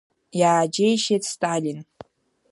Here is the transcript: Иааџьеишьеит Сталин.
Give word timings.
Иааџьеишьеит 0.39 1.23
Сталин. 1.31 1.79